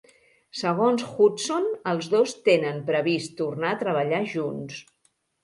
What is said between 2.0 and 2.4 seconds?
dos